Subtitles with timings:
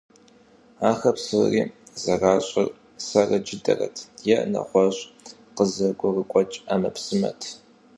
[0.89, 1.61] Ахэр псори
[2.01, 2.67] зэращӀыр
[3.05, 3.95] сэрэ джыдэрэт
[4.35, 5.03] е нэгъуэщӀ
[5.55, 7.41] къызэрыгуэкӀ Ӏэмэпсымэт.